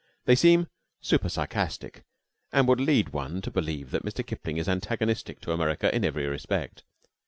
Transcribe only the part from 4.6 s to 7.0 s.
antagonistic to America in every respect.